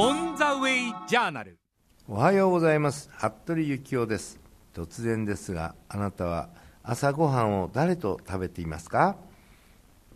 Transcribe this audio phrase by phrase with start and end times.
[0.00, 1.58] オン・ザ・ウェイ・ジャーナル
[2.06, 3.10] おはようございます。
[3.18, 4.38] 服部幸男です。
[4.72, 6.50] 突然ですがあなたは
[6.84, 9.16] 朝ごはんを誰と食べていますか？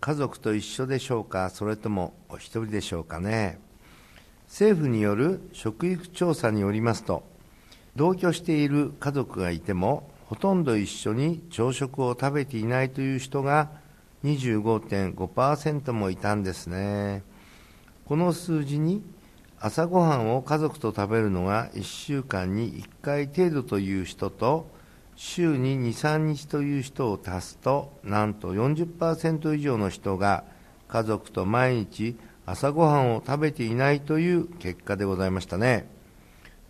[0.01, 1.51] 家族と一緒でしょうか？
[1.51, 3.59] それともお一人でしょうかね？
[4.47, 7.25] 政府による食育調査によりますと
[7.97, 13.73] 同居している家族がいてもほとんど一緒に朝食を食べていないという人が
[14.23, 17.25] 25.5%もいたんですね。
[18.05, 19.03] この数字に
[19.65, 24.67] 朝ごはんを家族と食べるのが1週間に1回程度という人と
[25.15, 30.43] 週に23日という人を足すとなんと40%以上の人が
[30.89, 35.89] 家族と毎日朝ごはんを食べていないという結果でございましたね。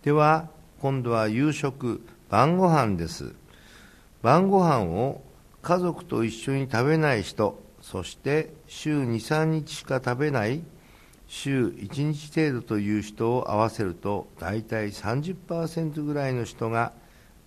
[0.03, 3.33] では今度は夕食晩ご飯です。
[4.21, 5.23] 晩ご飯を
[5.63, 10.61] 家族と一緒に食べない人そして週23日しか食べない
[11.33, 16.93] 週1日程度という人を合わせると大体30%ぐらいの人が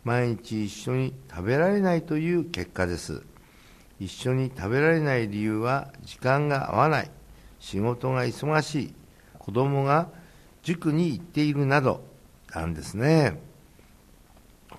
[0.03, 3.23] 毎日一緒に食べられないという結果です。
[4.01, 7.11] 一緒に食べられない理由は時間が合わない。
[7.61, 8.95] 仕事が忙しい。
[9.39, 10.09] 子供が
[10.65, 12.05] 塾に行っているなど。
[12.53, 13.41] なんですね。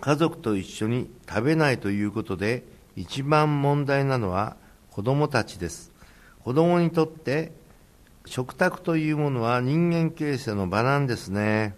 [0.02, 2.66] 家族と一緒に食べないということで
[2.98, 4.58] 一番問題なのは
[4.92, 5.94] 子供たちです。
[6.44, 7.54] 子供にとって
[8.28, 11.76] 食卓というものは人間形成の場なんですね。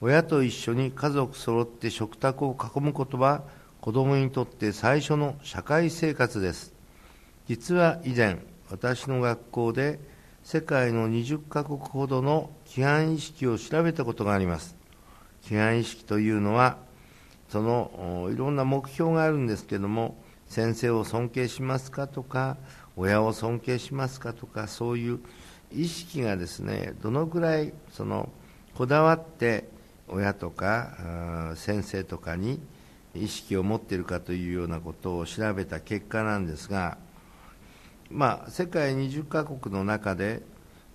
[0.00, 3.44] 親と一緒に家族揃って食卓を囲むことは
[3.80, 6.74] 子供にとって最初の社会生活です。
[7.46, 8.38] 実は以前
[8.70, 10.00] 私の学校で
[10.42, 14.76] 世界の20カ国ほどの規範意識を調べたことがあります。
[15.44, 16.78] 規範意識というのは
[17.48, 20.16] そのいろんな目標があるんですけども
[20.48, 22.56] 先生を尊敬しますかとか
[22.96, 25.20] 親を尊敬しますかとかそういう
[25.72, 28.28] 意識がですねどのくらいその
[28.74, 29.68] こだわって
[30.08, 32.60] 親とか先生とかに
[33.14, 36.98] 意識を持っているかというようなことを調べた結果なんですが、
[38.10, 40.42] まあ、世界20カ国の中で、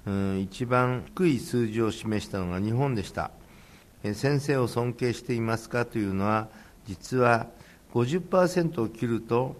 [0.06, 3.32] うん、一番低い数字を示したのが日本でした。
[4.14, 6.50] 先生を尊敬していますかというのは
[6.86, 7.48] 実は
[7.94, 9.56] 50%を切ると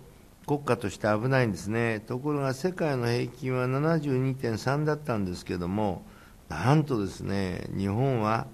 [0.46, 2.02] 国家として危ないんですね。
[2.02, 6.06] ところが世界の平均は72.3だったんですけども
[6.50, 8.48] なんとですね日本は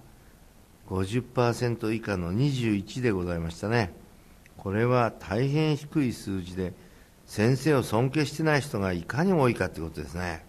[0.87, 3.93] 50%以下の21でございましたね。
[4.57, 6.73] これは大変低い数字で
[7.25, 10.45] 先生を尊敬してない人がいかに多いかということですね。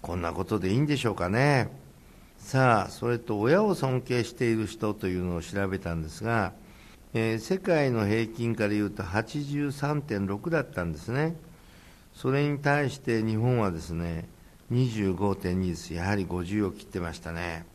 [0.00, 1.70] こんなことでいいんでしょうかね。
[2.38, 6.52] さあそれと親を尊敬している人というのを調べたんですが
[7.16, 11.36] えー、世界の平均からいうと83.6だったんですね、
[12.12, 14.28] それに対して日本はですね
[14.72, 17.66] 25.2です、やはり50を切ってましたね、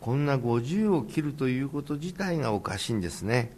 [0.00, 3.50] こんな50を切るということ自体がおかしいんですね、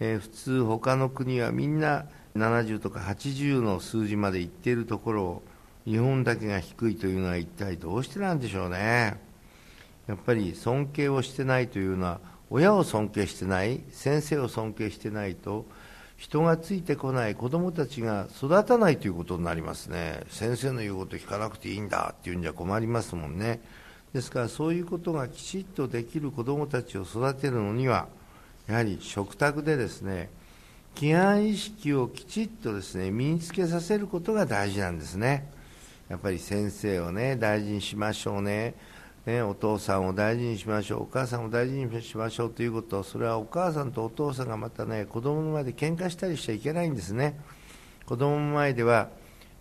[0.00, 5.42] えー、普通、他の国はみんな70とか80の数字までいっているところを
[5.84, 9.16] 日本だけが低いというのは一体どうしてなんでしょうね。
[10.08, 15.66] やっぱり尊敬をしてないというのは親を尊敬してない先生を尊敬してないと
[16.16, 20.22] 人がついてこない子供たちが育たないということになりますね。
[20.28, 23.60] 先生の言うこと聞かなくていいんだっていうんじゃ困りますもんね。
[24.12, 28.06] ですからそういうことがきちっとできる子供たちを育てるのには
[28.68, 30.30] やはり食卓でですね
[30.94, 35.50] 規範意識をきちっとですね身につけさせることが大事なんですね。
[36.08, 38.74] やっぱり先生をね大事にしましょうね。
[39.26, 47.40] ね、お父さんを大事にしましょう、お母さんを大事にしましょうということ、それはお母さんとお父さんがまたね、子供の前で喧嘩したりしちゃいけないんですね。
[48.04, 49.08] 子供の前では、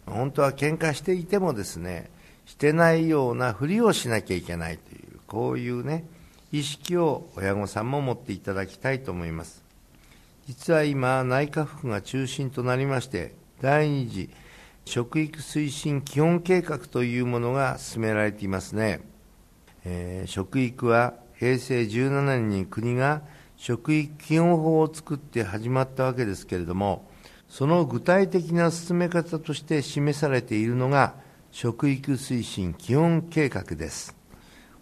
[0.05, 2.11] 本当は喧嘩していてもですね、
[2.45, 6.03] してないようなふりをしなきゃいけないという、こういうね、
[6.51, 9.63] 意識を親御さんも持っていただきたいと思います。
[10.45, 14.29] 実は今、内閣府が中心となりまして、第2次
[14.83, 19.12] 食育推進基本計画というものが進められていますね。
[19.85, 23.21] えー、食育は平成17年に国が
[23.57, 27.09] 食育基本法を作って始まったわけですけれども、
[27.49, 31.15] その具体的な進め方として示されているのが
[31.51, 34.15] 食育推進基本計画です。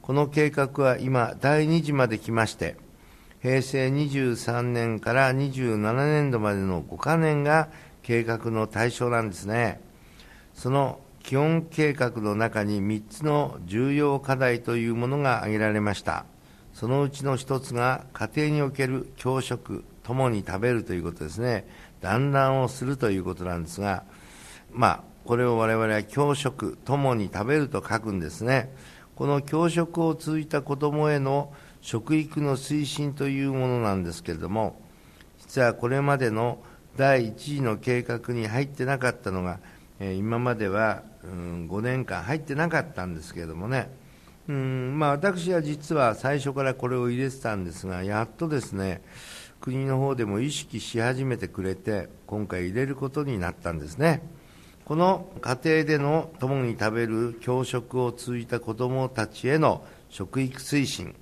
[0.02, 2.76] この計画は今、第2次まで来まして、
[3.42, 7.70] 平成23年から27年度までの5か年が
[8.04, 9.82] 計画の対象なんですね。
[10.54, 16.26] その基本計画の中に3つの重要課題というものが挙げられました。
[16.74, 21.68] そのうちの1つが家庭における教職共に食べるということですね。
[22.02, 24.04] 団らんをするということなんですが
[24.74, 28.74] まあこれを我々は教職共に食べると書くんですね。
[29.16, 34.82] この教職を通じた子どもへの食育の推進というものなんですけれども、
[35.40, 36.60] 実はこれまでの
[36.98, 39.60] 第1次の計画に入ってなかったのが、
[40.00, 43.90] え今までは、うん、5年間入ってなかったんですけれどもね、
[44.48, 49.02] うんまあ、私は実は最初からこれを入れてたんですが、やっとですね、
[49.60, 54.24] 国の方でも意識し始めてくれて、今回入れることになったんですね。
[54.86, 61.16] この家庭での共に食べる教食を通じた子どもたちへの食育推進、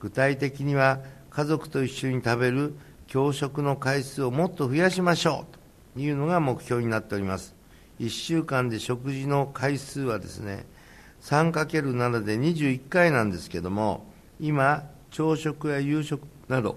[0.00, 1.00] 具体的には
[1.30, 2.74] 家族と一緒に食べる
[3.08, 5.54] 教食の回数をもっと増やしましょう
[5.94, 7.61] というのが目標になっております。
[8.02, 10.66] 1週間で食事の回数はですね、
[11.22, 16.76] 3×7 で21回なんですけども、今、朝食や夕食など、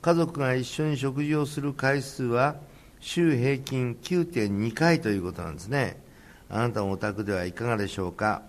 [0.00, 2.54] 家族が一緒に食事をする回数は、
[3.00, 6.00] 週平均9.2回ということなんですね。
[6.48, 8.42] あなたのお宅ではいかがでしょうか？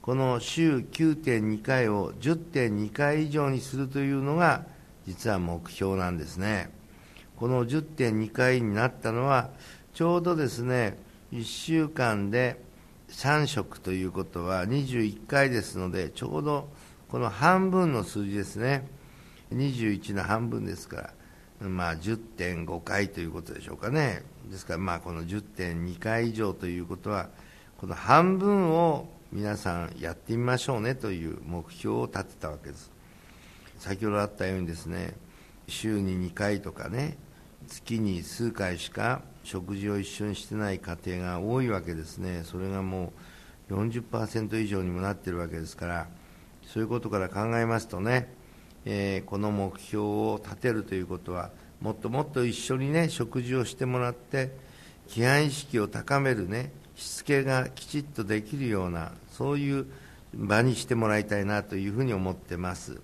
[0.00, 4.66] この週9.2回を10.2回以上にするというのが、
[5.06, 6.70] 実は目標なんですね。
[7.36, 9.50] この10.2回になったのは、
[9.94, 10.98] ちょうどですね、
[11.32, 12.60] 1週間で
[13.08, 16.68] 3食ということは21回ですので、ちょうど
[17.08, 18.86] この半分の数字ですね。
[19.50, 21.12] 21の半分ですか
[21.60, 24.22] ら、まあ、10.5回ということでしょうかね。
[24.50, 27.30] ですから、まあ、この10.2回以上ということは、
[27.78, 32.90] この半分を皆さんやってみましょうねという目標を立てたわけです。
[33.78, 35.14] 先ほどあったようにですね、
[35.66, 37.16] 週に2回とかね、
[37.66, 43.12] 月に数回しか食事を一緒にしてない家庭が多いわけですね、それがも
[43.70, 46.06] う40%以上にもなっているわけですから、
[46.66, 48.32] そういうことから考えますとね、
[48.84, 51.50] えー、この目標を立てるということは、
[51.80, 54.52] もっともっと一緒にね、食事をしてもらって、
[55.08, 59.86] 規範意識を高めるね、しつけがきちっとできるような、そういう
[60.34, 63.00] 場にしてもらいたいなというふうに思ってます。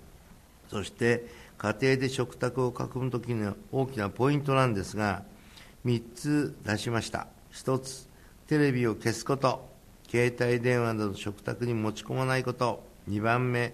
[0.69, 1.25] そして、
[1.57, 5.23] 家庭で食卓を囲むときの大きなポイントなんですが、
[5.85, 7.27] 3つ出しました。
[7.53, 8.07] 1つ、
[8.47, 9.67] テレビを消すこと、
[10.09, 13.73] 携帯電話など食卓に持ち込まないこと、2番目、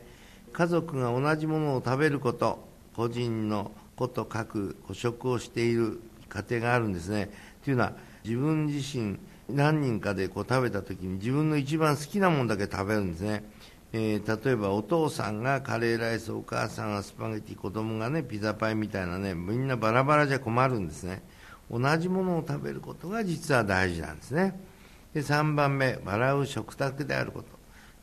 [0.54, 6.00] 家族が同じものを食べること、個人のこと書く個食をしている
[6.30, 7.30] 家庭があるんですね。
[7.64, 7.94] というのは、
[8.24, 9.18] 自分自身
[9.50, 13.44] 何人かでこう食べたときに自分の一番好きなものだけ食べるんですね。
[13.94, 21.22] えー、例えばお父さんがカレーライス、お母さんがスパゲティ、子供がね、ピザパイみたいなね、みんなバラバラじゃ困るんですね。
[21.70, 24.60] 同じものを食べることが実は大事なんですね。
[25.14, 27.48] で、3番目、笑う食卓であること。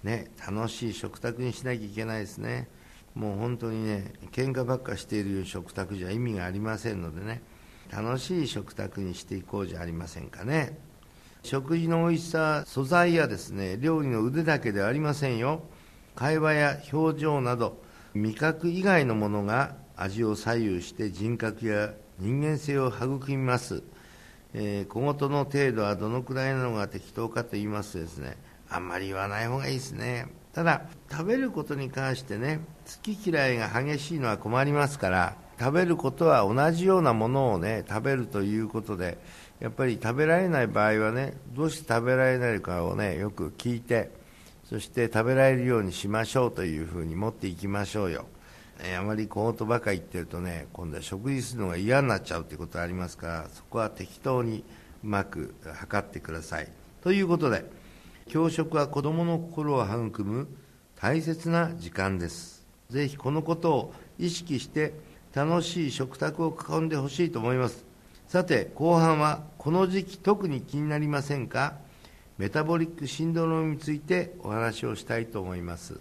[0.03, 2.69] ね、楽しい食卓にしなきゃいけないですね。
[3.15, 7.43] もう本当にね、喧嘩ばっかしている食卓じゃ意味がありませんのでね、
[7.91, 10.79] 楽しい食卓にしていこうじゃありませんかね。
[11.43, 15.63] 食事の美味しさ、素材やですね、料理の腕だけではありませんよ。
[16.15, 17.83] 会話や表情など
[18.15, 21.93] 味覚以外のものが味を左右して人格や
[22.23, 23.83] 人間性を育みます、
[24.55, 28.37] えー、小言の程度はどのくらいなのが適当かと言いますとですね
[28.71, 39.19] あんまり言わない方がいいですねただ食べることに関してね好き嫌いが激しいのは困りますから食べることは同じようなものをね食べるということで
[39.59, 44.11] やっぱり食べられない場合はねどうして食べられないかをねよく聞いて
[44.69, 48.27] そして食べられるようにしましょうというふうに持っていきましょうよ。
[48.85, 54.65] え、あまり小言ばかり言ってるとね、今度は食事するのが嫌になっちゃうということがありますから、そこは適当に
[55.05, 56.69] うまく測ってください。
[57.03, 57.65] ということで、
[58.29, 60.49] 教職は子供の心を育む
[60.97, 62.67] 大切な時間です。
[62.91, 64.95] ぜひこのことを意識して
[65.33, 67.85] 楽しい食卓を囲んでほしいと思います。
[68.29, 71.75] さて、後半はこの時期特に気になりませんか？
[72.39, 76.01] メタボリックシンドロームについてお話をしたいと思います。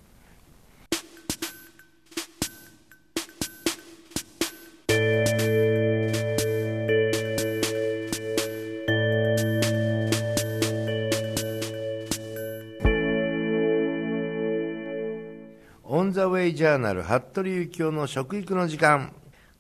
[16.12, 19.14] ザ・ウェイ・ジャーナル服部幸男の食育の時間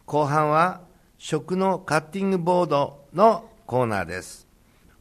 [0.05, 0.81] 後半は
[1.17, 4.51] 食のカッティングボードのコーナーです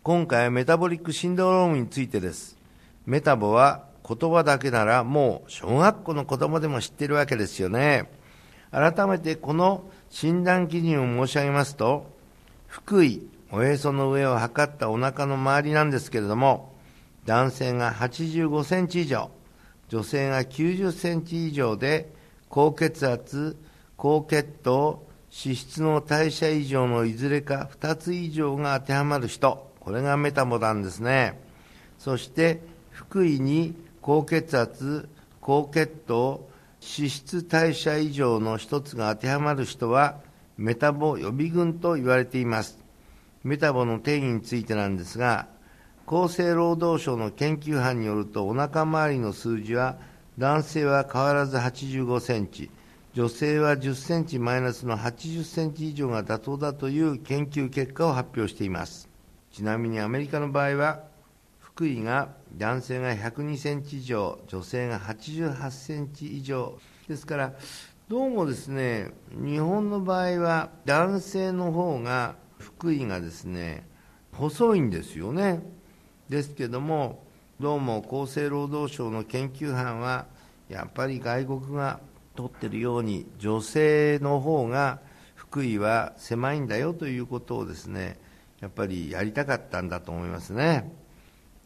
[0.02, 2.56] 今回はメタボリックシンドロームについてです。
[3.04, 8.10] メタボは言葉だけならもう小学校の子供でも知ってるわけですよね。
[8.70, 12.06] 改めてこの診断基準を申し上げますと、
[12.66, 13.20] 腹囲、
[13.52, 16.74] おへその上を測ったお腹の周りなんですけれども、
[17.26, 19.30] 男性が85センチ以上、
[19.90, 22.10] 女性が90センチ以上で、
[22.48, 23.58] 高血圧、
[23.98, 31.38] 高血糖、脂質の代謝異常のいずれか2つ以上が当てはまる人、これがメタボなんですね。
[31.98, 35.08] そして、腹囲に高血圧、
[35.40, 36.48] 高血糖
[36.80, 40.20] 脂質代謝異常の一つが当てはまる人は
[40.56, 42.78] メタボ予備軍と言われています
[43.44, 45.48] メタボの定義についてなんですが
[46.10, 49.96] 厚生労働省の研究班によるとお腹周りの数字は
[50.38, 52.68] 男性は変わらず85センチ
[53.14, 59.08] 女性は10センチマイナスの80センチ以上が妥当だという研究結果を発表しています。
[59.52, 61.04] ちなみにアメリカの場合は
[61.60, 66.76] 福井が男性が102センチ以上女性が88センチ以上。
[67.06, 67.54] ですから
[68.08, 73.86] どうもですね日本の場合は男性の方が福井がですね
[74.32, 75.78] 細いんですよね。
[76.30, 77.24] ですけども
[77.58, 80.26] どうも厚生労働省の研究班は
[80.68, 81.98] やっぱり外国が
[82.36, 85.00] 取ってるように女性の方が
[85.34, 88.16] 福井は狭いんだよということをですね
[88.60, 90.92] やっぱりやりたかったんだと思いますね。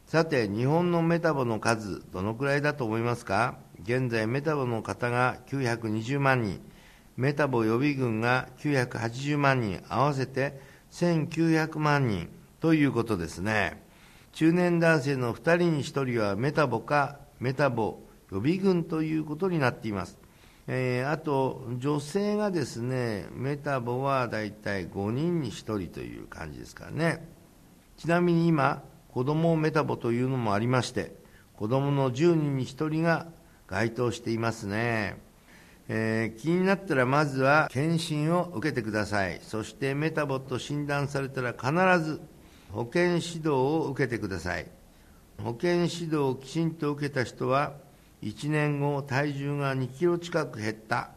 [0.06, 3.58] さて日本のメタボの数どのくらいだと思いますか？
[3.82, 6.62] 現在メタボの方が920万人
[7.18, 10.58] メタボ予備軍が980万人合わせて
[10.90, 12.30] 1900万人
[12.60, 13.83] ということですね。
[14.34, 18.00] 中年男性の2人に1人はメタボかメタボ
[18.32, 20.18] 予備軍ということになっています。
[20.66, 27.28] えー、あと女性がですねメタボはだいたい5人に1人という感じですからね。
[27.96, 31.14] ちなみに今子供メタボというのもありまして
[31.56, 33.28] 子供の10人に1人が
[33.68, 35.16] 該当していますね、
[35.88, 39.38] えー、気になったらまずは検診を受けてください。
[39.42, 42.20] そしてメタボと診断されたら必ず
[42.74, 44.66] 保健指導を受けてください。
[45.40, 47.74] 保健指導をきちんと受けた人は
[48.22, 51.10] 1年後体重が2キロ近く減った。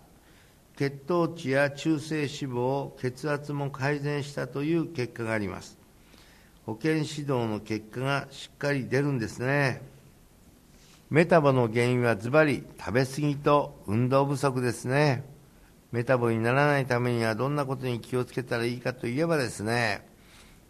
[0.75, 5.79] 血糖値や中性脂肪血圧も改善したという結果があります。
[6.67, 9.81] 保健指導の結果がしっかり出るんですね。
[11.09, 15.23] メタボの原因はズバリ食べ過ぎと運動不足ですね。
[15.91, 20.05] メタボにならないためにはどんなことに気をつけたらいいかといえばですね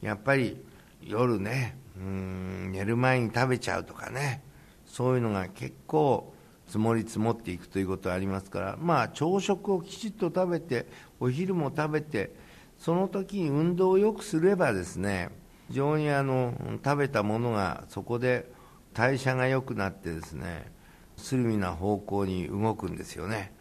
[0.01, 0.63] やっぱり
[1.01, 4.43] 夜ねうん寝る前に食べちゃうとかね
[4.85, 6.33] そういうのが結構
[6.67, 10.85] 積もり積もっていくということがありますから、まあ、朝食をきちっと食べて、
[11.19, 12.35] お昼も食べて、
[12.77, 15.29] その時に運動をよくすればですね、
[15.69, 18.49] 非常にあの食べたものがそこで
[18.93, 20.71] 代謝が良くなってですね、
[21.15, 23.53] スリムな方向に動くんですよね。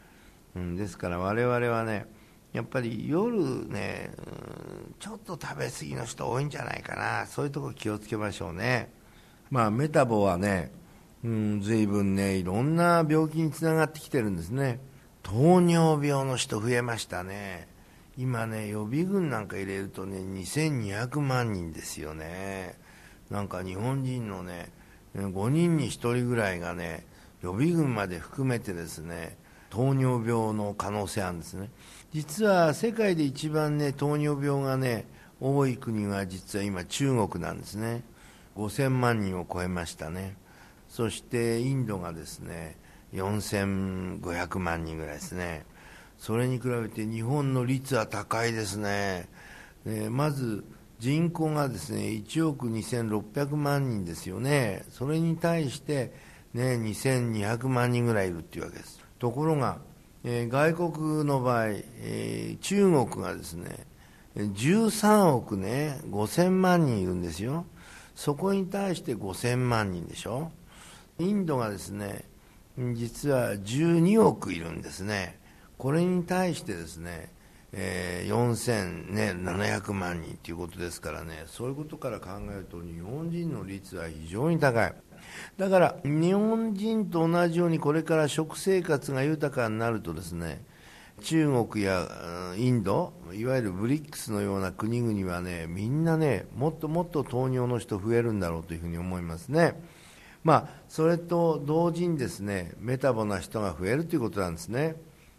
[0.56, 2.06] うん、ですから我々はね、
[2.56, 4.10] やっぱり夜ね、
[4.98, 8.90] ちょっと食べ過ぎの人多いんじゃないかな、そういうとこ気をつけましょうね。
[9.50, 10.72] まあ、メタボはね、
[11.22, 14.80] うん、随分ね、いろんな病気につながってきてるんですね。
[15.22, 17.68] 糖尿病の人増えましたね。
[18.16, 22.78] 今ね、予備軍なんか入れるとね、2200万人ですよね。
[23.28, 24.72] なんか日本人のね、
[25.14, 27.04] 5人に1人ぐらいがね、
[27.42, 29.36] 予備軍まで含めてですね、
[29.68, 31.68] 糖尿病の可能性あるんですね。
[32.16, 35.04] 実は世界で一番ね、糖尿病がね、
[35.38, 38.04] 多い国は実は今中国なんですね。
[38.56, 40.34] 5000万人を超えましたね。
[40.88, 42.78] そしてインドがですね
[43.12, 45.66] 4500万人ぐらいですね
[46.16, 49.28] それに比べて日本の率は高いですね
[49.84, 50.64] でまず
[50.98, 56.12] 人口がですね1億2600万人ですよねそれに対して
[56.54, 59.78] ね2200万人ぐらいいるっていうわけですところが、
[60.28, 61.66] え、外国の場合、
[62.60, 63.86] 中国がですね
[64.34, 67.64] 13億ね5000万人いるんですよ。
[68.16, 70.50] そこに対して5000万人でしょ。
[71.20, 72.24] インドがですね
[72.76, 75.38] 実は12億いるんですね。
[75.78, 77.32] これに対してですね、
[77.72, 81.44] えー、4700万人ということですからね。
[81.46, 84.94] そういうことから考えると日本人の率は非常に高い。
[85.56, 90.62] だから日本人と同じようにこれから食生活が豊かになるとですね
[91.22, 92.08] 中国や
[92.56, 99.80] インドいわゆるブリックスのような国々はねみんなねもっともっと糖尿の人増えるんだろうというふうに思いますね。
[100.44, 104.94] まあ、それと同時にですねメタボな人が増えるということなんですね。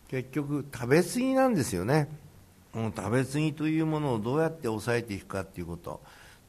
[0.09, 2.09] 結局食べ過ぎなんですよね。
[2.73, 6.01] 食べ過ぎというものをどうやって抑えていくかということ。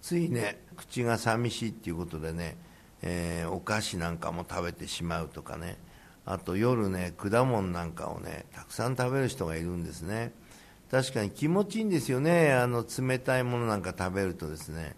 [0.03, 2.57] ついね口が寂しいっていうことでね、
[3.03, 5.77] えー、お菓子なんかも食べてしまうとかね。
[6.25, 10.33] あと夜ね果物なんかをねたくさん食べる人がいるんですね。
[10.91, 12.53] 確かに気持ちいいんですよね。
[12.53, 14.95] あの冷たいものなんか食べるとですね。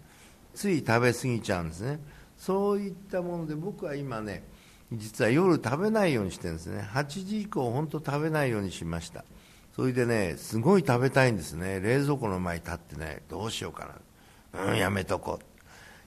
[0.53, 1.99] つい食べ過ぎちゃうんですね。
[2.37, 4.43] そういったもので僕は今ね
[4.91, 6.81] 実は夜食べないようにしてるんですね。
[6.91, 9.23] 8時以降本当食べないようにしました。
[9.75, 11.79] それでねすごい食べたいんですね。
[11.79, 13.89] 冷蔵庫の前に立ってねどうしようか
[14.53, 14.65] な。
[14.65, 15.50] うんやめとこう。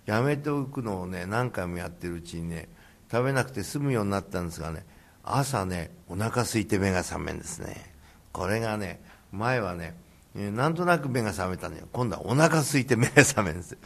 [0.06, 2.68] やめておくのをね何回もやってるうちにね
[3.10, 4.84] 食べなくて済むようになったんですがね
[5.22, 7.92] 朝ねお腹空いて目が覚めんですね。
[8.32, 9.00] これがね
[9.32, 9.94] 前はね
[10.34, 11.86] なんとなく目が覚めたのよ。
[11.92, 13.78] 今度はお腹空いて目が覚めるんです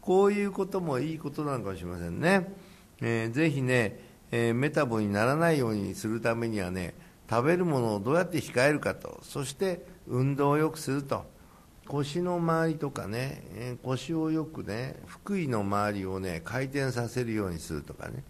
[0.00, 2.52] こういうこともいいことなのかもしれませんね、
[3.00, 4.00] えー、ぜひね、
[4.32, 6.94] えー、メタボにならないようにするためにはね
[7.30, 9.20] 食べるものをどうやって控えるかと。
[9.22, 11.24] そして運動をよくすると。
[11.92, 14.96] 腰の周りとかね、えー、腰をよくね
[15.26, 18.24] 腹囲の周りをね回転させるようにするとかね。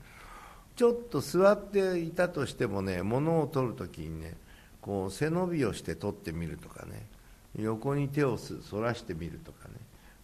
[0.74, 4.34] ちょっと座っていたとしてもね物を取るときにね
[4.80, 7.06] こう背伸びをして取ってみるとかね。
[7.56, 8.36] 横に手を
[8.70, 9.74] 反らしてみるとかね、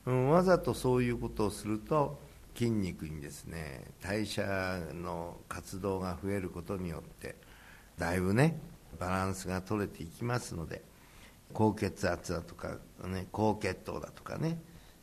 [0.07, 2.19] うん、わざとそういうことをすると
[2.57, 7.37] 筋肉にですね代謝の活動が増えることによって
[7.99, 8.59] だいぶね
[8.99, 10.83] バランスが取れていきますので
[11.53, 14.59] 高血圧だとか、ね、高血糖だとかね。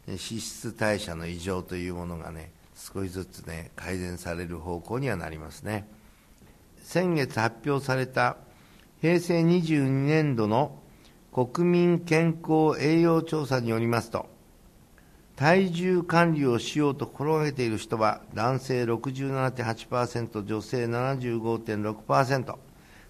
[0.08, 5.88] 脂質代謝の異常というものがね少しずつね改善される方向にはなりますね。
[6.84, 8.38] 先月発表された
[9.02, 10.78] 平成22年度の
[11.34, 14.28] 国民健康栄養調査によりますと
[15.36, 22.56] 体重管理をしようと心がけている人は男性67.8%女性75.6%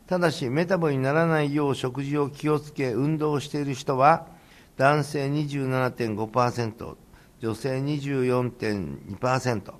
[0.08, 4.28] ただしメタボにならないよう食事を気をつけ運動している人は
[4.78, 6.96] 男性27.5%
[7.40, 9.74] 女性24.2%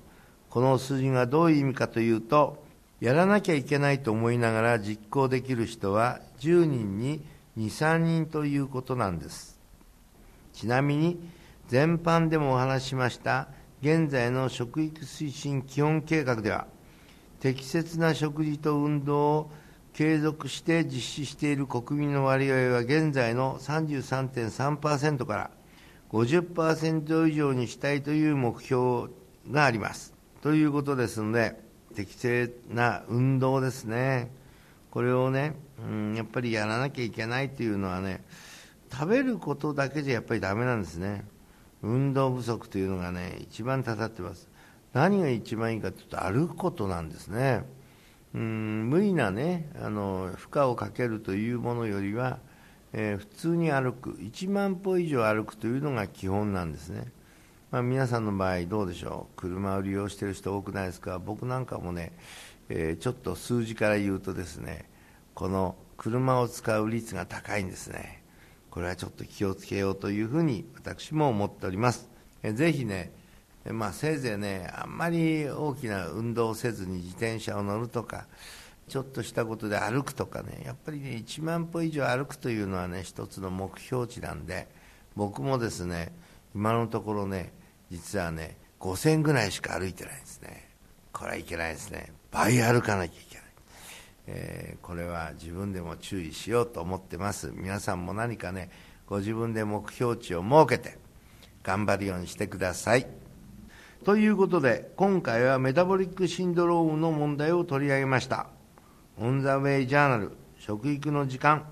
[0.50, 2.64] この数字がどういう意味かというと
[3.02, 7.24] やらなきゃいけないと思いながら実行できる人は10人に
[7.58, 9.60] 23人ということなんです。
[10.54, 11.20] ちなみに
[11.68, 13.50] 全般でもお話ししました
[13.82, 16.68] 現在の食育推進基本計画では
[17.42, 19.52] 適切な食事と運動を
[19.96, 25.52] 継続して実施している国民の割合は現在の33.3%から
[26.10, 29.10] 50%以上にしたいという目標
[29.50, 30.14] があります。
[30.42, 31.62] ということですので
[31.96, 34.30] 適正な運動ですね。
[34.92, 35.56] これをね、
[35.88, 38.22] うん、やっぱりやらなきゃいけないというのはね
[38.92, 41.24] 食べることだけじゃやっぱりだめなんですね。
[41.82, 44.50] 運動不足というのがね一番たたってます。
[44.92, 47.64] 何が一番いいかというと歩くことなんですね。
[48.36, 52.38] うん無理なねあの負荷をかけるというものよりは
[52.98, 57.12] えー、普通に歩く1万歩以上歩くというのが基本なんですね、
[57.70, 59.36] まあ、皆さんの場合どうでしょう？
[59.36, 61.20] 車を利用している人多くないですか？
[61.20, 62.14] 僕なんかもね、
[62.70, 64.86] えー、ちょっと数字から言うとですね
[65.34, 68.24] この車を使う率が高いんですね。
[68.70, 72.10] これはちょっと気をつけようというふうに私も思っております、
[72.44, 73.12] えー、ぜひね
[73.72, 78.28] まあ、せいぜいねあんまり大きな運動をせずに自転車を乗るとか
[78.88, 84.68] ちょっとしたことで歩くとかねやっぱりね1万歩以上歩くというのはね一つの目標値なんで
[85.16, 86.14] 僕もですね
[86.54, 87.52] 今のところね
[87.90, 90.70] 実はね5000ぐらいしか歩いてないですね。
[91.12, 92.12] これはいけないですね。
[92.30, 93.46] 倍歩かなきゃいけない、
[94.28, 97.52] えー、これは自分でも注意しようと思ってます。
[97.56, 98.70] 皆さんも何かね
[99.08, 101.00] ご自分で目標値を設けて
[101.64, 103.25] 頑張るようにしてください。
[104.06, 108.46] ということで今回はメタボリックシンドロームの問題を取り上げました。
[109.18, 111.66] オン・ザ・ウェイ・ジャーナル食育の時間。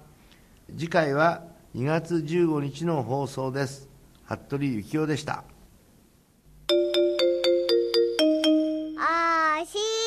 [0.75, 1.43] 次回は
[1.75, 3.87] 2月15日の放送です。
[4.23, 5.43] 服部幸男でした。
[8.97, 10.02] あーしー